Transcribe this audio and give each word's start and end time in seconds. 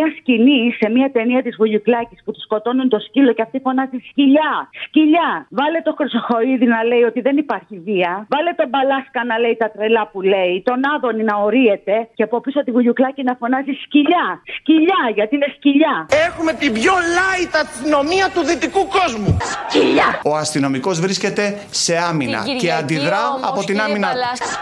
μία 0.00 0.14
σκηνή 0.18 0.60
σε 0.80 0.86
μία 0.94 1.08
ταινία 1.16 1.42
της 1.42 1.54
Βουγιουκλάκη 1.56 2.16
που 2.24 2.32
τους 2.32 2.42
σκοτώνουν 2.42 2.88
το 2.88 2.98
σκύλο 3.06 3.32
και 3.32 3.42
αυτή 3.42 3.58
φωνάζει 3.66 3.98
σκυλιά. 4.10 4.52
Σκυλιά. 4.84 5.30
Βάλε 5.58 5.80
το 5.86 5.92
Χρυσοχοίδη 5.98 6.66
να 6.74 6.84
λέει 6.90 7.02
ότι 7.10 7.20
δεν 7.20 7.36
υπάρχει 7.36 7.74
βία. 7.86 8.12
Βάλε 8.32 8.52
τον 8.60 8.68
Μπαλάσκα 8.68 9.20
να 9.30 9.38
λέει 9.38 9.56
τα 9.62 9.70
τρελά 9.70 10.04
που 10.12 10.20
λέει. 10.32 10.62
Τον 10.68 10.80
Άδωνη 10.94 11.22
να 11.30 11.36
ορίεται 11.36 12.08
και 12.14 12.22
από 12.22 12.40
πίσω 12.40 12.64
τη 12.64 12.70
Βουγιουκλάκη 12.70 13.22
να 13.22 13.34
φωνάζει 13.40 13.72
σκυλιά. 13.84 14.26
Σκυλιά 14.56 15.02
γιατί 15.14 15.34
είναι 15.34 15.50
σκυλιά. 15.56 15.94
Έχουμε 16.26 16.52
την 16.52 16.72
πιο 16.72 16.94
light 17.18 17.52
αστυνομία 17.62 18.26
του 18.34 18.42
δυτικού 18.48 18.82
κόσμου. 18.98 19.36
Σκυλιά. 19.52 20.08
Ο 20.24 20.36
αστυνομικός 20.36 21.00
βρίσκεται 21.00 21.44
σε 21.70 21.96
άμυνα 21.96 22.40
και 22.60 22.72
αντιδρά 22.72 23.24
από 23.50 23.60
την 23.64 23.80
άμυνα. 23.80 24.08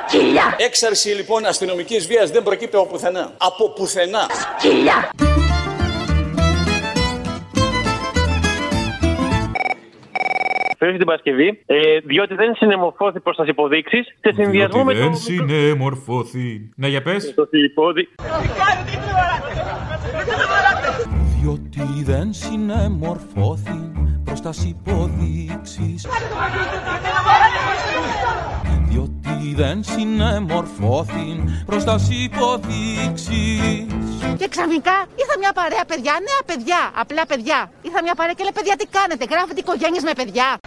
Σκυλιά. 0.07 0.47
Έξαρση 0.57 1.09
λοιπόν 1.09 1.47
αστυνομικής 1.47 2.07
βίας 2.07 2.31
δεν 2.31 2.43
προκύπτει 2.43 2.77
από 2.77 2.87
πουθενά. 2.87 3.33
Από 3.39 3.65
πουθενά. 3.71 4.27
Σκυλιά. 4.59 5.28
Φέρνει 10.79 10.97
την 10.97 11.07
Παρασκευή, 11.07 11.63
ε, 11.67 11.99
διότι 12.05 12.35
δεν 12.35 12.55
συνεμορφώθη 12.55 13.21
προς 13.21 13.37
τις 13.37 13.49
υποδείξεις 13.49 14.07
σε 14.21 14.33
συνδυασμό 14.35 14.85
με 14.85 14.93
Διότι 14.93 15.09
το. 15.09 15.11
δεν 15.11 15.49
συνεμορφώθη. 15.49 16.71
Ναι, 16.77 16.89
για 16.89 17.03
πες. 17.03 17.35
Το 17.35 17.49
υπόδει... 17.51 18.09
διότι 21.41 22.03
δεν 22.05 22.33
συνεμορφώθη 22.33 23.93
προς 24.25 24.41
τας 24.41 24.65
υποδείξεις 24.65 26.07
διότι 29.39 29.55
δεν 29.55 29.83
συνεμορφώθη 29.85 31.45
προς 31.67 31.85
τας 31.85 32.09
υποδείξεις 32.11 33.87
Και 34.39 34.49
ξαφνικά 34.49 35.07
ήρθα 35.15 35.39
μια 35.39 35.53
παρέα 35.53 35.85
παιδιά, 35.87 36.13
νέα 36.13 36.43
παιδιά, 36.47 36.91
απλά 36.95 37.27
παιδιά. 37.27 37.71
Ήρθα 37.83 38.03
μια 38.03 38.15
παρέα 38.15 38.33
και 38.33 38.43
λέει 38.43 38.53
παιδιά 38.55 38.77
τι 38.77 38.87
κάνετε, 38.87 39.25
γράφετε 39.31 39.61
οικογένειες 39.61 40.03
με 40.03 40.13
παιδιά. 40.13 40.59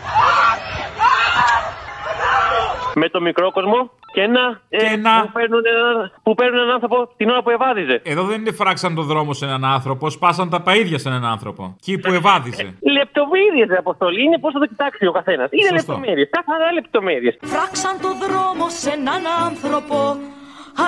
με 2.94 3.09
το 3.09 3.22
μικρό 3.22 3.52
κόσμο 3.52 3.91
και 4.13 4.21
ένα. 4.21 4.61
ε, 4.69 4.77
Και 4.77 4.85
ένα. 4.85 5.21
Που, 5.21 5.31
παίρνουν 5.31 5.61
ένα, 5.65 6.11
που 6.23 6.33
παίρνουν 6.35 6.57
έναν 6.59 6.71
άνθρωπο 6.71 7.09
την 7.17 7.29
ώρα 7.29 7.41
που 7.41 7.49
ευάδιζε. 7.49 8.01
Εδώ 8.03 8.23
δεν 8.23 8.39
είναι 8.39 8.51
φράξαν 8.51 8.95
το 8.95 9.01
δρόμο 9.01 9.33
σε 9.33 9.45
έναν 9.45 9.65
άνθρωπο, 9.65 10.09
σπάσαν 10.09 10.49
τα 10.49 10.63
παΐδια 10.65 10.95
σε 11.03 11.09
έναν 11.09 11.25
άνθρωπο. 11.25 11.75
Εκεί 11.77 11.97
που 11.97 12.11
ευάδιζε. 12.13 12.73
Λεπτομέρειες, 12.97 13.77
Αποστολή. 13.77 14.23
Είναι 14.23 14.37
πώς 14.39 14.53
θα 14.53 14.59
το 14.59 14.65
κοιτάξει 14.65 15.05
ο 15.05 15.11
καθένας. 15.11 15.49
Είναι 15.51 15.61
Σωστό. 15.77 15.91
λεπτομέρειες. 15.91 16.29
Καθαρά 16.31 16.71
λεπτομέρειες. 16.73 17.37
Φράξαν 17.41 17.95
το 18.01 18.09
δρόμο 18.23 18.69
σε 18.69 18.89
έναν 18.89 19.21
άνθρωπο 19.47 20.17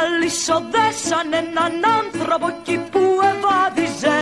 Αλυσοδέσαν 0.01 1.27
έναν 1.43 1.73
άνθρωπο 1.99 2.45
εκεί 2.59 2.77
που 2.91 3.01
ευάδιζε 3.33 4.17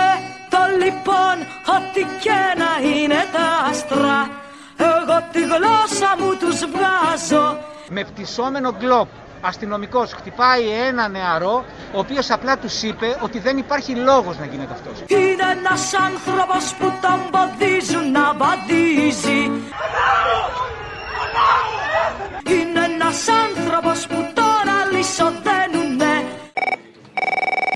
Ε, 0.00 0.12
το 0.52 0.58
λοιπόν, 0.82 1.34
ό,τι 1.76 2.02
και 2.20 2.40
να 2.62 2.88
είναι 2.88 3.26
τα 3.32 3.68
άστρα 3.70 4.30
Εγώ 4.76 5.22
τη 5.32 5.40
γλώσσα 5.40 6.16
μου 6.18 6.36
τους 6.36 6.58
βγάζω 6.58 7.58
Με 7.88 8.04
πτυσσόμενο 8.04 8.72
γκλόπ 8.78 9.08
αστυνομικός 9.40 10.12
χτυπάει 10.12 10.68
ένα 10.88 11.08
νεαρό 11.08 11.64
ο 11.94 11.98
οποίος 11.98 12.30
απλά 12.30 12.58
τους 12.58 12.82
είπε 12.82 13.16
ότι 13.20 13.38
δεν 13.38 13.58
υπάρχει 13.58 13.94
λόγος 13.94 14.38
να 14.38 14.46
γίνεται 14.46 14.72
αυτός. 14.72 15.04
Είναι 15.06 15.42
ένας 15.60 15.94
άνθρωπος 15.94 16.74
που 16.78 16.92
τον 17.00 17.20
ποδίζουν 17.30 18.10
να 18.10 18.34
βαδίζει 18.34 19.50
Είναι 22.48 22.84
ένας 22.84 23.28
άνθρωπος 23.28 24.06
που 24.06 24.26
τώρα 24.34 24.76
λυσοδένουνε 24.92 25.65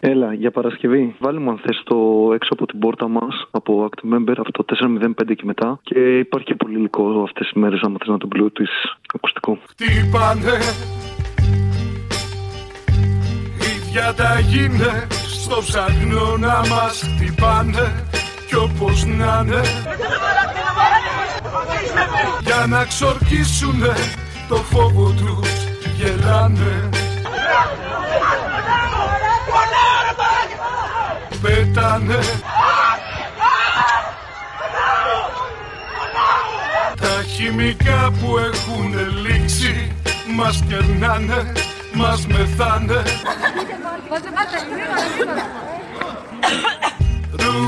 Έλα, 0.02 0.32
για 0.32 0.50
Παρασκευή. 0.50 1.14
Βάλε 1.18 1.38
μου 1.40 1.50
αν 1.50 1.58
θες 1.58 1.82
το 1.84 1.96
έξω 2.34 2.48
από 2.52 2.66
την 2.66 2.78
πόρτα 2.78 3.08
μας, 3.08 3.46
από 3.50 3.88
Act 3.88 4.14
Member, 4.14 4.34
αυτό 4.38 4.64
το 4.64 4.64
405 4.64 5.34
και 5.34 5.42
μετά. 5.44 5.78
Και 5.82 6.18
υπάρχει 6.18 6.46
και 6.46 6.54
πολύ 6.54 6.78
υλικό 6.78 7.22
αυτές 7.22 7.46
τις 7.46 7.62
μέρες, 7.62 7.80
άμα 7.82 7.96
θες 7.98 8.08
να 8.08 8.18
τον 8.18 8.28
πλούτεις 8.28 8.70
ακουστικό. 9.14 9.58
Χτύπανε 9.68 10.56
Η 13.68 13.90
διαταγή 13.92 14.64
είναι 14.64 15.06
στο 15.10 15.56
ψαχνό 15.60 16.36
να 16.36 16.58
μας 16.58 17.02
χτυπάνε 17.14 18.04
Κι 18.46 18.56
όπως 18.56 19.04
να 19.04 19.42
είναι 19.44 19.60
Για 22.44 22.66
να 22.68 22.84
ξορκίσουνε 22.84 23.94
το 24.48 24.56
φόβο 24.56 25.10
τους 25.10 25.64
γελάνε 25.96 26.90
Πέτανε 31.80 32.18
Τα 36.96 37.22
χημικά 37.26 38.12
που 38.20 38.38
έχουν 38.38 38.94
λήξει 39.26 39.92
Μας 40.36 40.62
κερνάνε, 40.68 41.52
μας 41.94 42.26
μεθάνε. 42.26 43.02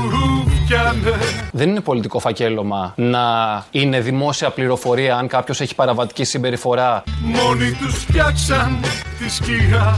Ρουφιάνε. 0.09 1.17
Δεν 1.51 1.69
είναι 1.69 1.79
πολιτικό 1.79 2.19
φακέλωμα 2.19 2.93
να 2.95 3.65
είναι 3.71 3.99
δημόσια 3.99 4.49
πληροφορία 4.49 5.15
αν 5.15 5.27
κάποιος 5.27 5.61
έχει 5.61 5.75
παραβατική 5.75 6.23
συμπεριφορά. 6.23 7.03
Μόνοι 7.21 7.71
τους 7.71 7.95
φτιάξαν 7.95 8.79
τη 9.19 9.29
σκιά 9.29 9.97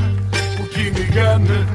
που 0.57 0.67
κυνηγάνε 0.73 1.67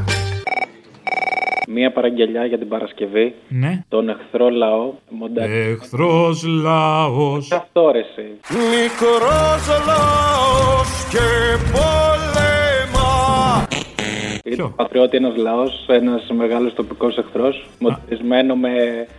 Μία 1.74 1.92
παραγγελιά 1.92 2.44
για 2.44 2.58
την 2.58 2.68
Παρασκευή. 2.68 3.34
Ναι. 3.48 3.84
Τον 3.88 4.08
εχθρό 4.08 4.48
λαό. 4.48 4.92
Μοντάκι. 5.10 5.52
Εχθρός 5.52 6.44
λαός. 6.44 7.52
Αυτό 7.52 7.90
ρε 7.90 7.98
εσύ. 7.98 8.26
Μικρός 8.48 9.64
λαός 9.86 10.88
και 11.10 11.26
πολέμα 11.72 13.08
Είναι 14.44 14.72
πατριώτη 14.76 15.16
ένας 15.16 15.36
λαός, 15.36 15.86
ένας 15.88 16.30
μεγάλος 16.36 16.74
τοπικός 16.74 17.16
εχθρός. 17.16 17.68
Μοντισμένο 17.78 18.56
με 18.56 18.70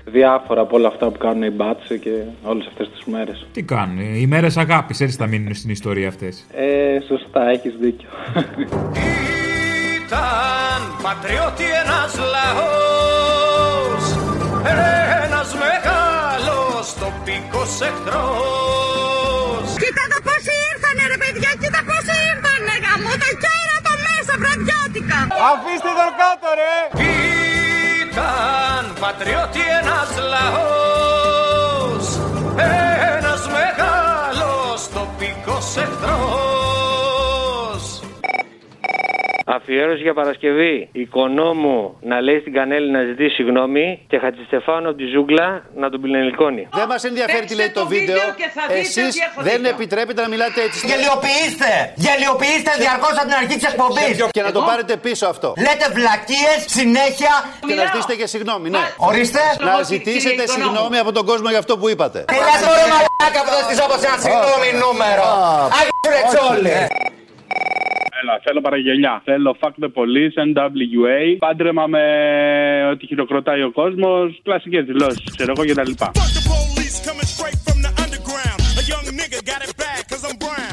διάφορα 0.06 0.62
από 0.62 0.78
όλα 0.78 0.88
αυτά 0.88 1.10
που 1.10 1.18
κάνουν 1.18 1.44
οι 1.44 1.50
μπάτσι 1.50 2.00
και 2.00 2.12
όλες 2.44 2.68
αυτές 2.68 2.90
τις 2.90 3.06
μέρες. 3.06 3.46
Τι 3.52 3.64
κάνουν, 3.64 4.00
οι 4.00 4.26
μέρες 4.28 4.58
αγάπης, 4.58 5.02
έτσι 5.02 5.18
θα 5.18 5.28
μείνουν 5.28 5.54
στην 5.54 5.70
ιστορία 5.70 6.08
αυτές. 6.08 6.46
Ε, 6.54 7.00
σωστά, 7.08 7.50
έχεις 7.50 7.76
δίκιο. 7.80 8.10
Ήταν 10.12 10.82
πατριώτη 11.04 11.68
ένας 11.82 12.14
λαός 12.34 14.04
Ένας 15.26 15.50
μεγάλος 15.64 16.86
τοπικός 17.02 17.72
εχθρός. 17.88 19.66
Κοίτα 19.82 20.04
το 20.14 20.20
πόσοι 20.28 20.54
ήρθανε 20.72 21.04
ρε 21.12 21.18
παιδιά, 21.22 21.52
κοίτα 21.62 21.82
πόσοι 21.90 22.16
ήρθανε 22.32 22.74
γαμώ 22.84 23.14
το 23.24 23.30
κέρα 23.44 23.78
το 23.86 23.94
μέσα 24.06 24.34
βραδιάτικα. 24.42 25.20
Αφήστε 25.50 25.92
τον 26.00 26.12
κάτω 26.22 26.50
ρε. 26.60 26.76
Ήταν 28.04 28.84
πατριώτη 29.04 29.64
ένας 29.80 30.10
λαός 30.34 32.06
Ένας 33.18 33.42
μεγάλος 33.58 34.80
τοπικός 34.96 35.68
εχθρός 35.84 37.11
Αφιέρωση 39.58 40.02
για 40.08 40.14
Παρασκευή. 40.14 40.90
Οικονόμου 40.92 41.98
να 42.12 42.22
λέει 42.22 42.40
στην 42.40 42.54
Κανέλη 42.54 42.92
να 42.92 43.02
ζητήσει 43.10 43.34
συγγνώμη 43.36 43.86
και 44.08 44.18
Χατζηστεφάνου 44.24 44.88
από 44.90 44.98
τη 44.98 45.06
ζούγκλα 45.14 45.48
να 45.82 45.90
τον 45.90 46.02
πιλενικώνει. 46.02 46.68
Δεν 46.80 46.88
μας 46.88 47.04
ενδιαφέρει 47.04 47.46
τι 47.46 47.56
λέει 47.56 47.72
το 47.80 47.84
βίντεο. 47.94 48.22
Εσείς 48.82 49.12
δεν 49.48 49.66
επιτρέπετε 49.66 50.22
να 50.22 50.30
μιλάτε 50.34 50.62
έτσι. 50.68 50.80
Γελιοποιήστε! 50.88 51.72
Γελιοποιήστε 52.06 52.72
διαρκώς 52.84 53.14
από 53.20 53.28
την 53.30 53.38
αρχή 53.42 53.56
της 53.60 53.68
εκπομπής! 53.72 54.14
Και 54.38 54.44
να 54.48 54.52
το 54.52 54.62
πάρετε 54.70 54.94
πίσω 54.98 55.26
αυτό. 55.34 55.54
Λέτε 55.66 55.88
βλακίες 55.98 56.60
συνέχεια. 56.78 57.34
Και 57.68 57.76
να 57.80 57.84
ζητήσετε 57.86 58.16
και 58.16 58.28
συγγνώμη, 58.34 58.70
ναι. 58.70 58.84
Ορίστε. 59.10 59.44
Να 59.68 59.82
ζητήσετε 59.92 60.44
συγγνώμη 60.56 60.98
από 61.04 61.12
τον 61.12 61.26
κόσμο 61.26 61.50
για 61.50 61.60
αυτό 61.64 61.74
που 61.78 61.90
είπατε. 61.90 62.20
Έλα 62.40 62.56
τώρα 62.66 62.84
μαλάκα 62.94 63.40
που 63.46 63.52
θα 63.56 63.62
στήσω 63.66 63.84
όπως 63.88 64.02
ένα 64.08 64.18
συγγνώμη 64.26 64.70
νούμερο. 64.84 65.24
Άγιο 65.78 66.08
ρετσόλι. 66.16 66.76
Έλα, 68.32 68.42
θέλω 68.44 68.62
παραγγελιά. 68.62 69.22
Θέλω 69.26 69.56
fuck 69.60 69.84
the 69.84 69.88
police, 69.88 70.36
NWA, 70.54 71.36
πάντρεμα 71.38 71.88
με 71.88 72.04
ότι 72.92 73.06
χειροκροτάει 73.06 73.62
ο 73.64 73.72
κόσμος, 73.72 74.40
κλασικές 74.44 74.86
δηλώσεις, 74.86 75.36
ξέρω 75.36 75.54
εγώ 75.58 75.66
κτλ. 75.72 75.92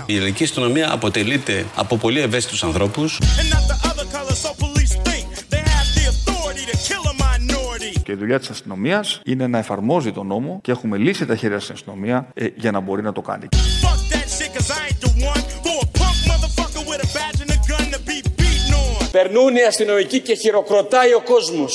Η 0.06 0.16
ελληνική 0.16 0.42
αστυνομία 0.42 0.92
αποτελείται 0.92 1.64
από 1.76 1.96
πολύ 1.96 2.20
ευαίσθητους 2.20 2.64
ανθρώπους 2.64 3.18
Και 8.02 8.12
η 8.12 8.16
δουλειά 8.16 8.38
της 8.38 8.50
αστυνομίας 8.50 9.20
είναι 9.24 9.46
να 9.46 9.58
εφαρμόζει 9.58 10.12
τον 10.12 10.26
νόμο 10.26 10.58
και 10.62 10.70
έχουμε 10.70 10.96
λύσει 10.96 11.26
τα 11.26 11.36
χέρια 11.36 11.60
στην 11.60 11.74
αστυνομίας 11.74 12.24
ε, 12.34 12.46
για 12.54 12.70
να 12.70 12.80
μπορεί 12.80 13.02
να 13.02 13.12
το 13.12 13.20
κάνει. 13.20 13.48
Fuck 13.52 14.14
that 14.14 14.28
shit, 14.38 15.07
Περνούν 19.18 19.56
οι 19.56 19.64
αστυνομικοί 19.72 20.20
και 20.20 20.34
χειροκροτάει 20.34 21.12
ο 21.14 21.22
κόσμος. 21.32 21.72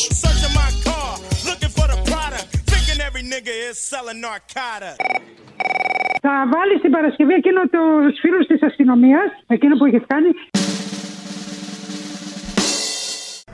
Θα 6.21 6.33
βάλει 6.53 6.79
την 6.81 6.91
Παρασκευή 6.91 7.33
εκείνο 7.33 7.61
τους 7.61 8.19
φίλους 8.21 8.45
της 8.47 8.63
αστυνομίας, 8.63 9.29
εκείνο 9.47 9.77
που 9.77 9.85
έχει 9.85 9.99
κάνει. 9.99 10.29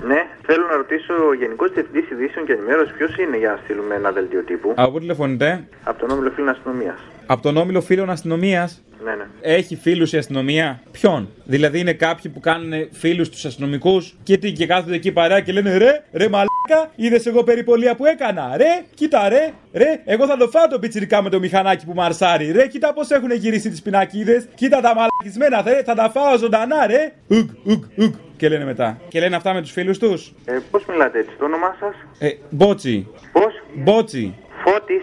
Ναι, 0.09 0.21
θέλω 0.41 0.65
να 0.71 0.75
ρωτήσω 0.75 1.13
ο 1.29 1.33
Γενικός 1.33 1.71
Διευθυντής 1.73 2.09
Ειδήσεων 2.11 2.45
και 2.45 2.53
Ενημέρωσης 2.53 2.93
ποιος 2.97 3.17
είναι 3.17 3.37
για 3.37 3.49
να 3.51 3.59
στείλουμε 3.63 3.95
ένα 3.95 4.11
δελτίο 4.11 4.43
τύπου; 4.43 4.73
Από 4.75 4.91
πού 4.91 4.99
τηλεφωνείτε; 4.99 5.67
Από 5.83 5.99
τον 5.99 6.09
Όμιλο 6.09 6.31
Φίλων 6.31 6.49
Αστυνομίας. 6.49 6.99
Από 7.25 7.41
τον 7.41 7.57
όμιλο 7.57 7.81
φίλων 7.81 8.09
αστυνομίας. 8.09 8.83
Ναι, 9.03 9.15
ναι. 9.15 9.25
Έχει 9.41 9.75
φίλους 9.75 10.13
η 10.13 10.17
αστυνομία; 10.17 10.81
Ποιον; 10.91 11.29
Δηλαδή 11.43 11.79
είναι 11.79 11.93
κάποιοι 11.93 12.31
που 12.31 12.39
κάνουν 12.39 12.87
φίλους 12.91 13.29
τους 13.29 13.45
αστυνομικούς 13.45 14.15
και, 14.23 14.37
τι, 14.37 14.51
και 14.51 14.65
κάθονται 14.65 14.95
εκεί 14.95 15.11
παρέα 15.11 15.39
και 15.39 15.51
λένε 15.51 15.77
ρε, 15.77 16.03
ρε 16.11 16.29
μαλάκα, 16.29 16.91
είδες 16.95 17.25
εγώ 17.25 17.43
περιπολία 17.43 17.95
που 17.95 18.05
έκανα. 18.05 18.57
Ρε, 18.57 18.83
κοίτα 18.93 19.29
ρε, 19.29 19.53
ρε, 19.73 20.01
εγώ 20.05 20.25
θα 20.25 20.37
το 20.37 20.47
φάω 20.47 20.67
το 20.67 20.79
πιτσιρικά 20.79 21.21
με 21.21 21.29
το 21.29 21.39
μηχανάκι 21.39 21.85
που 21.85 21.93
μαρσάρει. 21.93 22.51
Ρε, 22.51 22.67
κοίτα 22.67 22.93
πώς 22.93 23.09
έχουν 23.09 23.31
γυρίσει 23.31 23.69
τις 23.69 23.81
πινακίδες. 23.81 24.47
Κοίτα 24.55 24.81
τα 24.81 24.93
μαλακισμένα, 24.95 25.61
ρε, 25.73 25.83
θα 25.83 25.93
τα 25.95 26.09
φάω 26.09 26.37
ζωντανά, 26.37 26.87
ρε. 26.87 27.13
Ουκ, 27.27 27.49
ουκ, 27.63 27.83
ουκ. 27.97 28.13
Και 28.37 28.49
λένε 28.49 28.65
μετά. 28.65 29.01
Και 29.07 29.19
λένε 29.19 29.35
αυτά 29.35 29.53
με 29.53 29.61
τους 29.61 29.71
φίλους 29.71 29.97
τους. 29.97 30.33
Ε, 30.45 30.57
Πώς 30.71 30.85
μιλάτε 30.85 31.19
έτσι, 31.19 31.35
το 31.39 31.45
όνομά 31.45 31.75
σας; 31.79 31.95
Ε, 32.19 32.29
μπότσι. 32.49 33.07
Πώς; 33.31 33.53
Μπότσι. 33.75 34.35
Φώτης. 34.63 35.01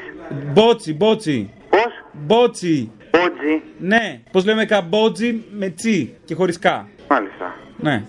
Μπότσι, 0.52 0.94
μπότσι. 0.94 1.50
Πώς; 1.70 2.04
Μπότσι. 2.12 2.90
Μπότζι. 3.26 3.62
Ναι, 3.78 4.20
πώς 4.32 4.44
λέμε 4.44 4.64
καμπότζι 4.64 5.44
με 5.50 5.68
τσι 5.68 6.14
και 6.24 6.34
χωρίς 6.34 6.58
κα. 6.58 6.88
Μάλιστα. 7.08 7.54
Ναι. 7.76 8.04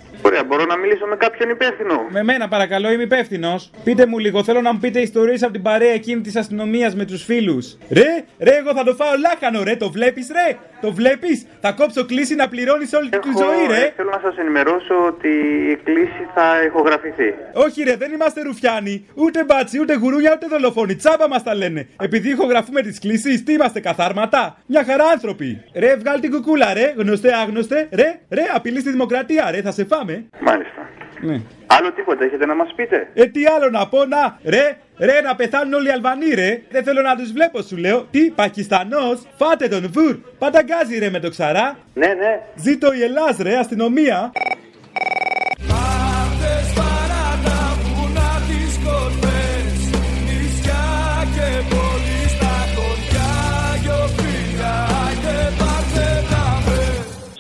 Ωραία, 0.49 0.65
μπορώ 0.65 0.75
να 0.75 0.77
μιλήσω 0.77 1.05
με 1.05 1.15
κάποιον 1.15 1.49
υπεύθυνο. 1.49 2.07
Με 2.09 2.23
μένα 2.23 2.47
παρακαλώ, 2.47 2.91
είμαι 2.91 3.03
υπεύθυνος. 3.03 3.71
Πείτε 3.83 4.05
μου 4.05 4.17
λίγο, 4.17 4.44
θέλω 4.44 4.61
να 4.61 4.73
μου 4.73 4.79
πείτε 4.79 4.99
ιστορίες 4.99 5.44
από 5.44 5.51
την 5.51 5.61
παρέα 5.61 5.94
εκείνη 5.94 6.21
της 6.21 6.35
αστυνομίας 6.35 6.95
με 6.95 7.05
τους 7.05 7.23
φίλους. 7.23 7.77
Ρε, 7.89 8.23
ρε, 8.39 8.55
εγώ 8.57 8.73
θα 8.73 8.83
το 8.83 8.94
φάω 8.95 9.13
λάχανο, 9.17 9.63
ρε, 9.63 9.75
το 9.75 9.89
βλέπεις, 9.91 10.27
ρε; 10.31 10.57
Το 10.81 10.91
βλέπεις, 10.91 11.45
θα 11.61 11.71
κόψω 11.71 12.05
κλίση 12.05 12.35
να 12.35 12.47
πληρώνεις 12.47 12.94
όλη 12.94 13.09
τη 13.09 13.17
ζωή, 13.38 13.67
ρε; 13.67 13.85
ε, 13.85 13.94
θέλω 13.95 14.09
να 14.09 14.19
σας 14.23 14.38
ενημερώσω 14.38 14.95
ότι 15.07 15.29
η 15.71 15.75
κλήση 15.83 16.23
θα 16.35 16.63
ηχογραφηθεί. 16.65 17.33
Όχι, 17.53 17.83
ρε, 17.83 17.95
δεν 17.95 18.11
είμαστε 18.11 18.41
ρουφιάνοι. 18.41 19.05
Ούτε 19.15 19.44
μπάτσι, 19.44 19.79
ούτε 19.79 19.95
γουρούνια, 19.95 20.31
ούτε 20.35 20.47
δολοφόνοι. 20.47 20.95
Τσάμπα 20.95 21.27
μας 21.27 21.44
τα 21.44 21.55
λένε. 21.55 21.88
Επειδή 22.01 22.29
ηχογραφούμε 22.29 22.81
τις 22.81 22.99
κλήσει, 22.99 23.44
τι 23.44 23.53
είμαστε 23.53 23.79
καθάρματα; 23.79 24.57
Μια 24.65 24.83
χαρά 24.83 25.05
άνθρωποι. 25.05 25.63
Ρε, 25.75 25.95
βγάλει 25.95 26.19
την 26.21 26.31
κουκούλα, 26.31 26.73
ρε, 26.73 26.94
γνωστέ, 26.97 27.33
άγνωστε. 27.35 27.88
Ρε, 27.91 28.19
ρε, 28.29 28.44
απειλή 28.53 28.79
στη 28.79 28.89
δημοκρατία, 28.91 29.51
ρε, 29.51 29.61
θα 29.61 29.71
σε 29.71 29.85
φάμε. 29.85 30.25
Μάλιστα. 30.39 30.89
Ναι. 31.21 31.41
Άλλο 31.67 31.91
τίποτα 31.91 32.23
έχετε 32.23 32.45
να 32.45 32.55
μας 32.55 32.73
πείτε; 32.75 33.09
Ε, 33.13 33.25
τι 33.25 33.45
άλλο 33.45 33.69
να 33.69 33.87
πω, 33.87 34.05
να, 34.05 34.39
ρε, 34.45 34.77
ρε, 34.99 35.21
να 35.21 35.35
πεθάνουν 35.35 35.73
όλοι 35.73 35.87
οι 35.87 35.91
Αλβανοί, 35.91 36.29
ρε. 36.33 36.61
Δεν 36.69 36.83
θέλω 36.83 37.01
να 37.01 37.15
τους 37.15 37.31
βλέπω, 37.31 37.61
σου 37.61 37.77
λέω. 37.77 38.07
Τι, 38.11 38.29
Πακιστανός, 38.29 39.21
φάτε 39.37 39.67
τον 39.67 39.89
βουρ. 39.91 40.15
Πανταγκάζει, 40.37 40.97
ρε, 40.99 41.09
με 41.09 41.19
το 41.19 41.29
ξαρά. 41.29 41.77
Ναι, 41.93 42.07
ναι. 42.07 42.39
Ζήτω 42.55 42.93
η 42.93 43.03
Ελλάς, 43.03 43.37
ρε, 43.37 43.57
αστυνομία. 43.57 44.31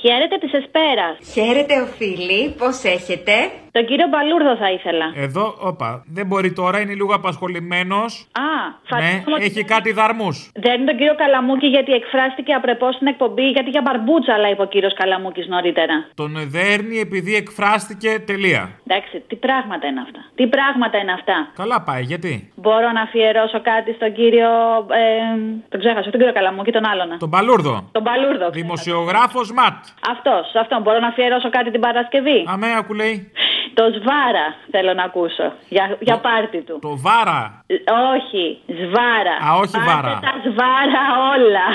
Χαίρετε 0.09 0.37
τη 0.37 0.57
Εσπέρα. 0.57 1.17
Χαίρετε, 1.33 1.81
οφείλει. 1.81 2.49
Πώς 2.49 2.83
έχετε; 2.83 3.51
Τον 3.77 3.85
κύριο 3.85 4.07
Μπαλούρδο 4.11 4.53
θα 4.63 4.71
ήθελα. 4.71 5.05
Εδώ, 5.15 5.55
όπα, 5.71 6.03
δεν 6.17 6.25
μπορεί 6.27 6.51
τώρα, 6.53 6.79
είναι 6.81 6.93
λίγο 6.93 7.13
απασχολημένος. 7.13 8.11
Α, 8.31 8.41
Ναι, 8.41 8.87
φαντάζομαι 8.89 9.35
ότι 9.35 9.45
έχει 9.45 9.63
κάτι 9.63 9.91
δαρμούς. 9.99 10.51
Δεν 10.65 10.73
είναι 10.75 10.85
τον 10.91 10.97
κύριο 10.97 11.15
Καλαμούκη 11.15 11.67
γιατί 11.67 11.91
εκφράστηκε 11.91 12.53
απρεπώς 12.53 12.95
στην 12.95 13.07
εκπομπή, 13.07 13.47
γιατί 13.55 13.69
για 13.69 13.81
μπαρμπούτσα 13.85 14.33
αλλά 14.33 14.49
είπε 14.49 14.61
ο 14.61 14.65
κύριος 14.65 14.93
Καλαμούκης 14.93 15.47
νωρίτερα. 15.47 15.95
Τον 16.15 16.31
δέρνει 16.55 16.97
επειδή 16.99 17.35
εκφράστηκε 17.35 18.09
τελεία. 18.25 18.69
Εντάξει, 18.87 19.23
τι 19.27 19.35
πράγματα 19.35 19.87
είναι 19.87 20.01
αυτά. 20.05 20.21
Τι 20.35 20.47
πράγματα 20.47 20.97
είναι 20.97 21.11
αυτά. 21.11 21.37
Καλά 21.55 21.81
πάει, 21.81 22.03
γιατί; 22.03 22.51
Μπορώ 22.55 22.91
να 22.91 23.01
αφιερώσω 23.01 23.61
κάτι 23.61 23.93
στον 23.93 24.13
κύριο. 24.13 24.49
Ε, 25.01 25.05
τον 25.69 25.79
ξέχασα, 25.79 26.09
τον 26.09 26.19
κύριο 26.19 26.33
Καλαμούκη, 26.33 26.71
τον 26.71 26.85
άλλον. 26.91 27.17
Τον 27.19 27.29
Παλούρδο. 27.29 27.89
Τον 27.91 28.03
Παλούρδο. 28.03 28.49
Δημοσιογράφος 28.49 29.51
Ματ. 29.51 29.77
Αυτός, 30.13 30.45
αυτό. 30.61 30.79
Μπορώ 30.83 30.99
να 30.99 31.07
αφιερώσω 31.07 31.49
κάτι 31.49 31.71
την 31.71 31.79
Παρασκευή; 31.79 32.39
Αμέ, 32.47 32.67
ακουλέει. 32.81 33.31
Το 33.79 33.83
Σβάρα 33.97 34.47
θέλω 34.71 34.93
να 34.93 35.03
ακούσω. 35.03 35.47
Για, 35.69 35.97
για 35.99 36.17
πάρτι 36.17 36.61
του. 36.61 36.79
Το 36.81 36.97
Βάρα. 37.05 37.63
Ε, 37.67 37.73
Όχι, 38.15 38.43
Σβάρα. 38.81 39.35
Α, 39.47 39.57
όχι 39.61 39.71
Πάρτε 39.71 39.91
Βάρα. 39.91 40.19
τα 40.21 40.33
Σβάρα 40.45 41.03
όλα. 41.33 41.65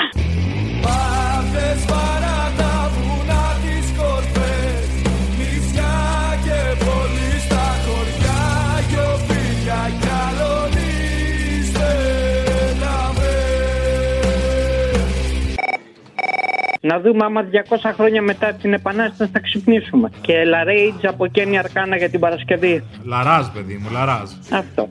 Να 16.85 16.99
δούμε 16.99 17.25
άμα 17.25 17.41
200 17.69 17.91
χρόνια 17.95 18.21
μετά 18.21 18.53
την 18.53 18.73
Επανάσταση 18.73 19.31
θα 19.33 19.39
ξυπνήσουμε. 19.39 20.09
Και 20.21 20.43
Λαρέιτζ 20.43 21.05
από 21.05 21.27
Κέννη 21.27 21.57
Αρκάνα 21.57 21.97
για 21.97 22.09
την 22.09 22.19
Παρασκευή. 22.19 22.83
Λαράζ, 23.03 23.45
παιδί 23.47 23.77
μου, 23.83 23.89
λαράζ. 23.91 24.29
Αυτό. 24.51 24.89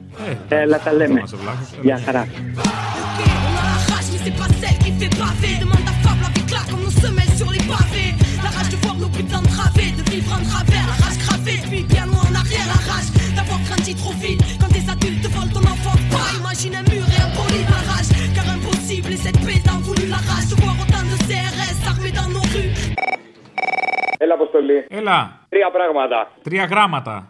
Έλα 0.49 0.79
τα 0.79 0.93
λέμε. 0.93 1.19
Είμαστε 1.19 1.37
βλάχες. 1.37 1.79
Γεια 1.83 2.01
χαρά. 2.05 2.27
Έλα. 24.95 25.39
Τρία 25.49 25.71
πράγματα. 25.71 26.29
Τρία 26.43 26.65
γράμματα. 26.65 27.29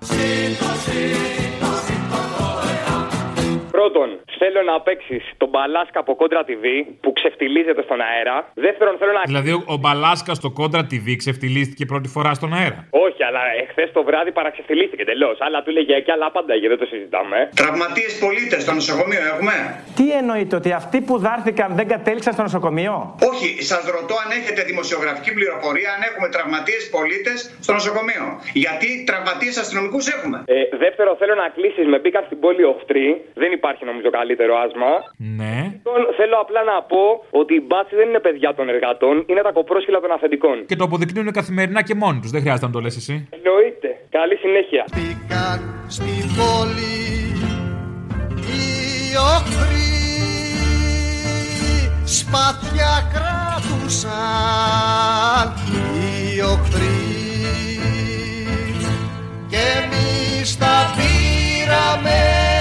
Πρώτον, 3.83 4.11
θέλω 4.41 4.61
να 4.71 4.81
παίξεις 4.87 5.23
τον 5.37 5.49
Μπαλάσκα 5.53 5.99
από 6.05 6.13
κόντρα 6.21 6.43
TV 6.49 6.65
που 7.03 7.13
ξεφτιλίζεται 7.19 7.83
στον 7.89 8.01
αέρα. 8.09 8.37
Δεύτερον, 8.67 8.95
θέλω 9.01 9.13
να. 9.19 9.23
Δηλαδή, 9.33 9.51
ο, 9.53 9.61
ο 9.75 9.77
Μπαλάσκα 9.83 10.33
στο 10.41 10.51
κόντρα 10.59 10.83
TV 10.91 11.07
ξεφτυλίστηκε 11.23 11.85
πρώτη 11.93 12.09
φορά 12.15 12.31
στον 12.39 12.51
αέρα; 12.59 12.79
Όχι, 13.07 13.21
αλλά 13.29 13.43
εχθές 13.63 13.89
το 13.97 14.03
βράδυ 14.09 14.33
παραξεφτιλίστηκε 14.39 15.05
τελώς. 15.05 15.37
Άλλα 15.47 15.63
του 15.63 15.71
λέγε 15.77 15.95
και 16.07 16.13
άλλα 16.17 16.31
πάντα 16.37 16.55
δεν 16.73 16.79
το 16.83 16.87
συζητάμε. 16.93 17.39
Τραυματίες 17.63 18.13
πολίτες 18.25 18.63
στο 18.63 18.73
νοσοκομείο 18.81 19.23
έχουμε; 19.33 19.55
Τι 19.99 20.07
εννοείται, 20.21 20.57
ότι 20.61 20.71
αυτοί 20.81 20.99
που 21.07 21.15
δάρθηκαν 21.27 21.69
δεν 21.79 21.87
κατέληξαν 21.95 22.33
στο 22.33 22.43
νοσοκομείο; 22.43 22.95
Όχι, 23.33 23.49
σας 23.71 23.83
ρωτώ 23.97 24.15
αν 24.25 24.31
έχετε 24.39 24.61
δημοσιογραφική 24.71 25.33
πληροφορία 25.39 25.89
αν 25.97 26.01
έχουμε 26.09 26.29
τραυματίες 26.35 26.83
πολίτες 26.97 27.39
στο 27.65 27.73
νοσοκομείο. 27.79 28.25
Γιατί 28.65 28.89
τραυματίες 29.09 29.57
αστυνομικούς 29.63 30.05
έχουμε; 30.17 30.37
Ε, 30.47 30.77
δεύτερο, 30.85 31.11
θέλω 31.21 31.35
να 31.43 31.49
κλείσεις 31.57 31.87
με 31.93 31.99
μπήκαν 32.03 32.23
στην 32.29 32.39
πόλη 32.45 32.65
οχτρή. 32.75 33.07
Δεν 33.35 33.51
υπάρχει 33.53 33.71
νομίζω 33.81 34.11
καλύτερο 34.11 34.55
άσμα. 34.65 34.93
Ναι. 35.17 35.57
Λοιπόν, 35.73 36.01
θέλω 36.17 36.37
απλά 36.45 36.63
να 36.63 36.83
πω 36.83 37.25
ότι 37.31 37.55
οι 37.55 37.63
μπάτσι 37.67 37.95
δεν 37.97 38.09
είναι 38.09 38.19
παιδιά 38.19 38.55
των 38.55 38.69
εργατών, 38.69 39.25
είναι 39.27 39.43
τα 39.43 39.53
κοπρόσχυλα 39.53 40.01
των 40.01 40.13
αφεντικών. 40.13 40.67
Και 40.67 40.77
το 40.77 40.85
αποδεικνύουν 40.85 41.33
καθημερινά 41.33 41.83
και 41.83 41.95
μόνοι 41.95 42.21
τους. 42.21 42.31
Δεν 42.31 42.41
χρειάζεται 42.41 42.67
να 42.67 42.73
το 42.73 42.81
λες 42.81 42.97
εσύ. 42.97 43.29
Εννοείται. 43.31 43.89
Καλή 44.11 44.37
συνέχεια. 44.37 44.85
Στην 45.87 46.25
πόλη 46.37 47.03
οι 49.13 49.17
οχροί 49.17 49.93
σπαθιά 52.05 53.11
κράτουσαν 53.13 54.13
οι 56.35 56.41
οχροί 56.41 57.03
και 59.49 59.57
εμείς 59.57 60.59
τα 60.59 60.95
πήραμε 60.97 62.52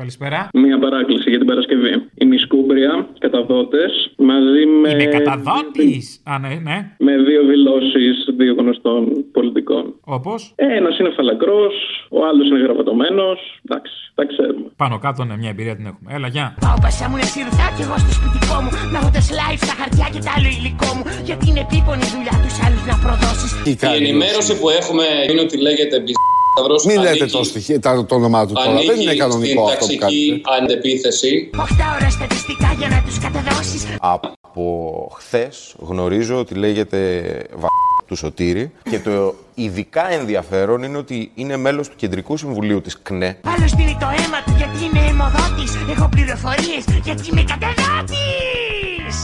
Καλησπέρα. 0.00 0.36
Καλησπέρα. 0.36 0.48
Μία 0.64 0.78
παράκληση 0.84 1.28
για 1.32 1.38
την 1.38 1.48
Παρασκευή. 1.50 1.92
Η 2.22 2.24
Μισκούμπρια, 2.30 2.92
καταδότες, 3.18 3.92
μαζί 4.30 4.62
με. 4.80 4.90
Είναι 4.90 5.06
καταδότης! 5.18 6.04
Α, 6.30 6.38
ναι, 6.38 6.48
ναι. 6.68 6.76
Με 7.06 7.12
δύο 7.28 7.42
δηλώσεις 7.52 8.14
δύο 8.40 8.54
γνωστών 8.60 9.00
πολιτικών. 9.32 9.84
Όπως; 10.16 10.52
Ένας 10.78 10.98
είναι 10.98 11.10
φαλακρός, 11.16 11.74
ο 12.16 12.18
άλλος 12.28 12.46
είναι 12.48 12.62
γραβατωμένο. 12.66 13.24
Εντάξει, 13.64 13.94
τα 14.14 14.24
ξέρουμε. 14.30 14.66
Πάνω 14.76 14.98
κάτω, 14.98 15.24
ναι, 15.24 15.36
μια 15.42 15.50
εμπειρία 15.54 15.76
την 15.76 15.86
έχουμε. 15.90 16.08
Έλα, 16.16 16.28
γεια. 16.34 16.46
Πάω 16.66 16.78
πασά 16.84 17.04
μου 17.08 17.16
είναι 17.16 17.28
σιρτά 17.34 17.66
και 17.76 17.82
εγώ 17.86 17.96
στο 18.02 18.12
σπιτικό 18.18 18.56
μου 18.62 18.70
Να 18.92 18.98
έχω 19.00 19.10
τα 19.16 19.22
slides, 19.28 19.62
τα 19.70 19.74
χαρτιά 19.80 20.06
και 20.14 20.20
τα 20.26 20.30
άλλο 20.36 20.48
υλικό 20.58 20.90
μου 20.96 21.04
Γιατί 21.28 21.44
είναι 21.50 21.62
επίπονη 21.68 22.02
η 22.08 22.10
δουλειά 22.14 22.36
τους 22.44 22.56
άλλους 22.64 22.82
να 22.90 22.96
προδώσεις 23.04 23.50
Η 23.70 23.74
ενημέρωση 24.00 24.52
που 24.60 24.66
έχουμε 24.80 25.06
είναι 25.30 25.42
ότι 25.46 25.56
λέγεται 25.66 25.96
Σταυρός 25.96 26.35
Μην 26.86 26.96
λέτε 26.96 27.08
ανήκει- 27.08 27.30
το, 27.32 27.44
στοιχείο, 27.44 27.80
τα- 27.80 28.04
το 28.06 28.14
όνομά 28.14 28.46
του 28.46 28.52
τώρα. 28.52 28.70
ανήκει 28.70 28.86
Δεν 28.86 29.00
είναι 29.00 29.14
κανονικό 29.14 29.68
στην 29.68 29.72
αυτό 29.72 29.86
που 29.86 29.98
ταξική 30.00 30.40
κάνετε. 30.44 30.72
αντεπίθεση. 30.72 31.50
8 31.56 31.60
ώρα 32.00 32.10
στατιστικά 32.10 32.74
για 32.78 32.88
να 32.88 33.02
τους 33.06 33.18
καταδώσεις 33.18 33.86
Από 34.00 35.12
χθες 35.18 35.74
γνωρίζω 35.78 36.38
ότι 36.38 36.54
λέγεται 36.54 37.22
βα... 37.56 37.66
του 38.06 38.16
Σωτήρη 38.16 38.72
και 38.90 38.98
το 38.98 39.34
ειδικά 39.54 40.10
ενδιαφέρον 40.12 40.82
είναι 40.82 40.96
ότι 40.98 41.30
είναι 41.34 41.56
μέλος 41.56 41.88
του 41.88 41.94
Κεντρικού 41.96 42.36
Συμβουλίου 42.36 42.80
της 42.80 42.98
ΚΝΕ. 43.02 43.36
Άλλο 43.56 43.68
στείλει 43.68 43.96
το 44.00 44.06
αίμα 44.06 44.42
του 44.46 44.52
γιατί 44.56 44.84
είναι 44.84 45.06
αιμοδότης 45.08 45.72
Έχω 45.96 46.08
πληροφορίες 46.08 46.84
γιατί 47.04 47.28
είμαι 47.30 47.44
καταδότης 47.52 49.16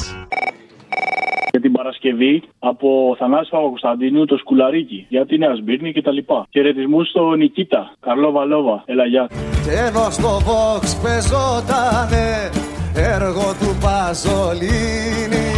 Για 1.52 1.60
την 1.60 1.72
Παρασκευή 1.72 2.42
από 2.58 3.16
Θανάση 3.18 3.50
Παπακοσταντίνου 3.50 4.24
το 4.24 4.36
σκουλαρίκι 4.36 5.06
για 5.08 5.26
τη 5.26 5.38
Νέα 5.38 5.54
Σμπύρνη 5.54 5.92
κτλ. 5.92 6.16
Χαιρετισμούς 6.50 7.08
στο 7.08 7.34
Νικήτα. 7.34 7.92
Καρλό 8.00 8.30
Βαλόβα. 8.30 8.82
Έλα, 8.86 9.04
γεια. 9.06 9.28
Και 9.64 9.70
ενώ 9.88 10.10
στο 10.10 10.38
Vox 10.46 10.84
πεζότανε 11.02 12.50
έργο 12.94 13.46
του 13.60 13.78
Παζολίνη 13.82 15.48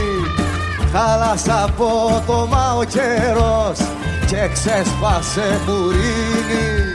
Χάλασε 0.92 1.52
από 1.66 1.88
το 2.26 2.46
μα 2.50 2.72
ο 2.80 2.84
καιρός 2.84 3.78
και 4.30 4.48
ξέσπασε 4.52 5.46
μπουρίνι 5.64 6.93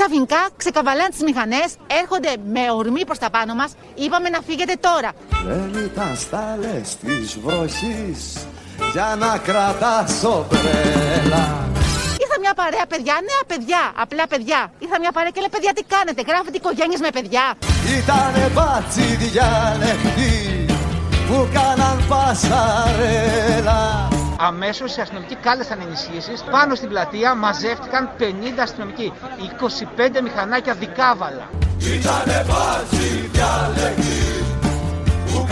Ξαφνικά 0.00 0.48
ξεκαβαλάνε 0.56 1.08
τις 1.08 1.22
μηχανές, 1.22 1.68
έρχονται 2.00 2.32
με 2.52 2.70
ορμή 2.70 3.04
προς 3.04 3.18
τα 3.18 3.30
πάνω 3.30 3.54
μας. 3.54 3.70
Είπαμε 3.94 4.28
να 4.28 4.40
φύγετε 4.40 4.74
τώρα. 4.80 5.10
Δεν 5.46 5.84
ήταν 5.84 6.16
στάλες 6.16 6.96
της 6.96 7.38
βροχής 7.44 8.46
για 8.92 9.16
να 9.18 9.38
κρατάς 9.38 10.24
όπρελα 10.24 11.44
Ήρθα 12.22 12.36
μια 12.40 12.54
παρέα 12.54 12.86
παιδιά, 12.88 13.14
νέα 13.28 13.42
παιδιά, 13.46 13.92
απλά 13.96 14.26
παιδιά. 14.26 14.72
Ήρθα 14.78 14.98
μια 14.98 15.12
παρέα 15.12 15.30
και 15.30 15.40
λέει 15.40 15.48
παιδιά 15.50 15.72
τι 15.72 15.82
κάνετε, 15.82 16.22
γράφετε 16.28 16.56
οικογένειες 16.56 17.00
με 17.00 17.10
παιδιά. 17.16 17.54
Ήτανε 17.98 18.50
μπάτσι 18.54 19.06
διάλεκτοι 19.22 20.34
που 21.26 21.48
κάναν 21.52 22.04
πασαρέλα 22.08 23.80
Αμέσως 24.42 24.96
οι 24.96 25.00
αστυνομικοί 25.00 25.34
κάλεσαν 25.34 25.80
ενισχύσεις. 25.80 26.42
Πάνω 26.50 26.74
στην 26.74 26.88
πλατεία 26.88 27.34
μαζεύτηκαν 27.34 28.10
50 28.18 28.22
αστυνομικοί. 28.60 29.12
25 30.16 30.20
μηχανάκια 30.22 30.74
δικάβαλα. 30.74 31.48
Ήτανε 31.78 32.44
μπάτσι 32.46 33.30
διάλεκτοι 33.32 34.44
που 35.26 35.46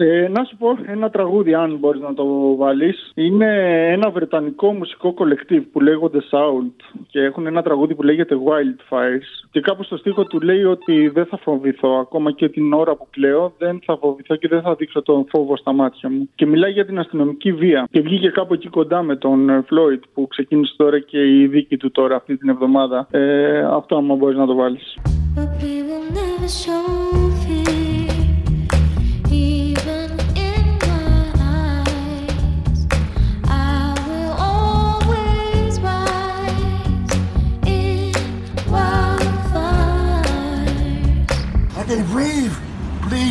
Ε, 0.00 0.28
να 0.28 0.44
σου 0.44 0.56
πω 0.56 0.78
ένα 0.86 1.10
τραγούδι, 1.10 1.54
αν 1.54 1.76
μπορείς 1.76 2.00
να 2.00 2.14
το 2.14 2.56
βάλεις. 2.56 3.12
Είναι 3.14 3.46
ένα 3.92 4.10
βρετανικό 4.10 4.72
μουσικό 4.72 5.12
κολεκτίβ 5.12 5.62
που 5.72 5.80
λέγονται 5.80 6.18
Sound 6.30 6.72
και 7.10 7.20
έχουν 7.20 7.46
ένα 7.46 7.62
τραγούδι 7.62 7.94
που 7.94 8.02
λέγεται 8.02 8.34
Wildfires. 8.34 9.46
Και 9.50 9.60
κάπου 9.60 9.82
στο 9.82 9.96
στίχο 9.96 10.24
του 10.24 10.40
λέει 10.40 10.64
ότι 10.64 11.08
δεν 11.08 11.26
θα 11.26 11.36
φοβηθώ. 11.36 11.98
Ακόμα 11.98 12.32
και 12.32 12.48
την 12.48 12.72
ώρα 12.72 12.96
που 12.96 13.06
κλαίω, 13.10 13.52
δεν 13.58 13.80
θα 13.84 13.96
φοβηθώ 13.96 14.36
και 14.36 14.48
δεν 14.48 14.62
θα 14.62 14.74
δείξω 14.74 15.02
τον 15.02 15.26
φόβο 15.28 15.56
στα 15.56 15.72
μάτια 15.72 16.10
μου. 16.10 16.28
Και 16.34 16.46
μιλάει 16.46 16.72
για 16.72 16.86
την 16.86 16.98
αστυνομική 16.98 17.52
βία. 17.52 17.88
Και 17.90 18.00
βγήκε 18.00 18.28
κάπου 18.28 18.54
εκεί 18.54 18.68
κοντά 18.68 19.02
με 19.02 19.16
τον 19.16 19.48
ε, 19.48 19.64
Floyd 19.70 20.00
που 20.14 20.26
ξεκίνησε 20.26 20.74
τώρα 20.76 20.98
και 20.98 21.40
η 21.40 21.46
δίκη 21.46 21.76
του 21.76 21.90
τώρα 21.90 22.16
αυτή 22.16 22.36
την 22.36 22.48
εβδομάδα. 22.48 23.06
Ε, 23.10 23.60
αυτό, 23.60 23.96
άμα 23.96 24.14
μπορείς 24.14 24.36
να 24.36 24.46
το 24.46 24.54
βάλεις. 24.54 24.98
But 25.36 25.62
we 25.62 25.82
will 25.88 26.06
never 26.18 26.48
show 26.48 27.27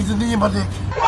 izlediğin 0.08 0.42
için 0.42 1.07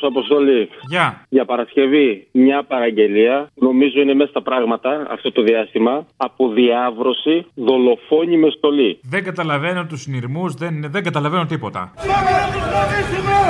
σου, 0.00 0.06
Αποστολή. 0.06 0.68
Γεια. 0.88 1.06
Για 1.28 1.44
Παρασκευή, 1.44 2.08
μια 2.32 2.58
παραγγελία. 2.72 3.34
Νομίζω 3.54 4.00
είναι 4.00 4.14
μέσα 4.14 4.30
στα 4.30 4.42
πράγματα 4.42 4.90
αυτό 5.10 5.32
το 5.32 5.42
διάστημα. 5.42 6.06
Από 6.16 6.42
διάβρωση, 6.48 7.46
δολοφόνη 7.54 8.36
με 8.42 8.48
στολή. 8.56 8.90
Δεν 9.14 9.22
καταλαβαίνω 9.24 9.86
τους 9.90 10.00
συνειρμούς, 10.00 10.54
δεν, 10.54 10.74
δεν 10.94 11.02
καταλαβαίνω 11.08 11.44
τίποτα. 11.46 11.80
Πάμε 12.10 12.30
να 12.40 12.46
τους 12.52 12.64
κρατήσουμε! 12.70 13.40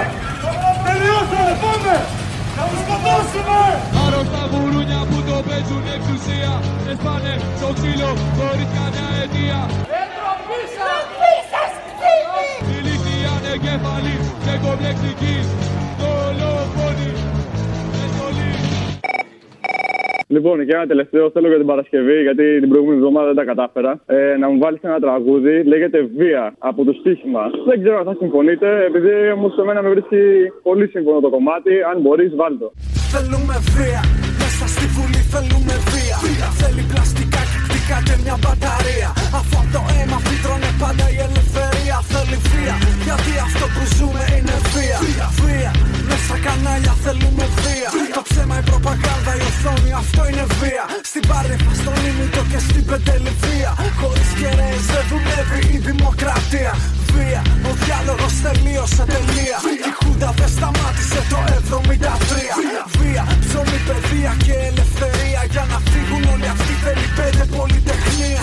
Τελειώσαμε, 0.86 1.52
πάμε! 1.64 1.94
Να 2.58 2.64
τους 2.70 2.80
σκοτώσουμε! 2.84 3.60
Άρρωστα 4.04 4.42
γουρούνια 4.50 5.00
που 5.10 5.18
το 5.28 5.36
παίζουν 5.48 5.84
εξουσία 5.96 6.52
Δεν 6.86 6.96
σπάνε 7.00 7.32
στο 7.58 7.68
ξύλο 7.76 8.10
χωρίς 8.36 8.68
καμιά 8.76 9.06
αιτία 9.20 9.60
Εντροπή 10.00 10.60
σας, 11.52 11.70
κτίνη! 11.86 12.48
Ηλίθιοι 12.76 13.22
ανεγκέφαλοι 13.36 14.16
και 14.44 14.54
κομπλεξικοί 14.64 15.36
Λοιπόν, 20.34 20.66
και 20.66 20.74
ένα 20.78 20.86
τελευταίο 20.86 21.24
θέλω 21.34 21.48
για 21.52 21.60
την 21.62 21.70
Παρασκευή, 21.72 22.18
γιατί 22.26 22.44
την 22.62 22.68
προηγούμενη 22.68 22.98
εβδομάδα 23.00 23.26
δεν 23.30 23.38
τα 23.40 23.44
κατάφερα. 23.52 23.92
Ε, 24.06 24.36
να 24.42 24.46
μου 24.50 24.58
βάλεις 24.62 24.80
ένα 24.82 24.98
τραγούδι, 25.06 25.54
λέγεται 25.72 25.98
Βία 26.18 26.44
από 26.58 26.80
το 26.84 26.92
στοίχημα. 27.00 27.42
Δεν 27.68 27.76
ξέρω 27.82 27.96
αν 27.98 28.06
θα 28.10 28.14
συμφωνείτε, 28.22 28.68
επειδή 28.88 29.12
όμως 29.36 29.50
σε 29.56 29.62
μένα 29.66 29.80
με 29.82 29.88
βρίσκει 29.94 30.22
πολύ 30.68 30.86
σύμφωνο 30.94 31.18
το 31.26 31.30
κομμάτι. 31.36 31.72
Αν 31.90 31.96
μπορείς, 32.02 32.30
βάλ 32.40 32.52
το. 32.62 32.68
Θέλουμε 33.12 33.56
βία, 33.76 34.02
μέσα 34.40 34.64
στη 34.74 34.84
βουλή 34.94 35.22
θέλουμε 35.32 35.74
βία. 35.92 36.16
Θέλει 36.60 36.82
πλαστικά 36.92 37.40
και 37.50 37.58
κτικάτε 37.66 38.14
μια 38.24 38.36
μπαταρία. 38.42 39.10
Αφού 39.38 39.54
από 39.62 39.70
το 39.74 39.82
αίμα 39.94 40.18
φύτρωνε 40.26 40.70
πάντα 40.82 41.06
η 41.16 41.18
ελευθερία. 41.26 41.96
Θέλει 42.12 42.38
βία, 42.50 42.74
γιατί 43.06 43.32
αυτό 43.46 43.64
που 43.74 43.82
ζούμε 43.96 44.22
είναι 44.34 44.56
βία. 44.72 44.98
Βία, 45.44 45.70
μέσα 46.08 46.34
κανάλια 46.46 46.94
θέλουμε 47.04 47.44
βία. 47.62 47.90
Το 48.16 48.22
ψέμα, 48.28 48.54
η 48.62 48.64
προπαγάνδα, 48.70 49.19
η 49.19 49.19
οθόνη, 49.60 49.90
αυτό 50.02 50.20
είναι 50.30 50.44
βία. 50.60 50.84
Στην 51.10 51.22
Πάρνηθα, 51.30 51.72
στον 51.80 51.96
Ήμιτο 52.08 52.42
και 52.50 52.60
στην 52.66 52.84
Πεντεληφία. 52.90 53.70
Χωρίς 54.00 54.30
κεραίες 54.38 54.84
δεν 54.92 55.04
δουλεύει 55.10 55.60
η 55.76 55.78
δημοκρατία. 55.88 56.72
Βία, 57.14 57.40
ο 57.68 57.70
διάλογος 57.82 58.34
τελείωσε 58.44 59.04
τελεία. 59.14 59.58
Η 59.88 59.90
Χούντα 59.98 60.30
δεν 60.38 60.50
σταμάτησε 60.56 61.20
το 61.30 61.38
73. 61.48 62.54
Βία, 62.98 63.24
ψωμί, 63.44 63.78
παιδεία 63.88 64.32
και 64.44 64.54
ελευθερία. 64.70 65.40
Για 65.54 65.64
να 65.72 65.78
φύγουν 65.90 66.22
όλοι 66.32 66.48
αυτοί 66.54 66.72
θέλει 66.84 67.06
πέντε 67.18 67.44
πολυτεχνία. 67.56 68.42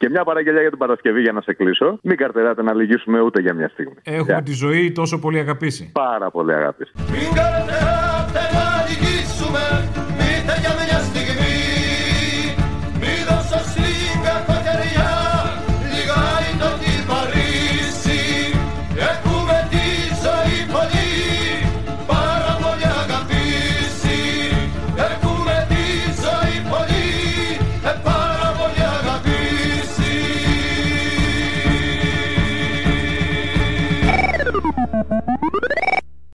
Και 0.00 0.08
μια 0.14 0.24
παραγγελιά 0.28 0.60
για 0.60 0.72
την 0.74 0.78
Παρασκευή 0.84 1.20
για 1.26 1.32
να 1.32 1.40
σε 1.46 1.52
κλείσω. 1.58 1.88
Μην 2.02 2.16
καρτεράτε 2.16 2.62
να 2.68 2.72
λυγίσουμε 2.74 3.18
ούτε 3.26 3.38
για 3.40 3.54
μια 3.58 3.68
στιγμή. 3.74 3.98
Έχουμε 4.02 4.42
τη 4.42 4.52
ζωή 4.52 4.92
τόσο 4.92 5.16
πολύ 5.18 5.38
αγαπήσει. 5.38 5.90
Πάρα 5.92 6.30
πολύ 6.30 6.52
αγάπη. 6.54 6.84
Μην 7.12 7.28
καρτεράτε 7.38 8.43